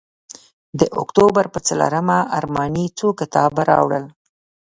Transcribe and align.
د 0.79 0.81
اکتوبر 1.01 1.45
پر 1.53 1.61
څلورمه 1.67 2.17
ارماني 2.37 2.85
څو 2.97 3.07
کتابه 3.19 3.61
راوړل. 3.71 4.05